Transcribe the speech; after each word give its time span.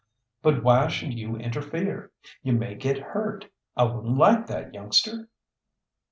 "But 0.41 0.63
why 0.63 0.87
should 0.87 1.13
you 1.13 1.35
interfere? 1.37 2.11
You 2.41 2.53
may 2.53 2.73
get 2.73 2.97
hurt. 2.97 3.45
I 3.77 3.83
wouldn't 3.83 4.17
like 4.17 4.47
that, 4.47 4.73
youngster." 4.73 5.29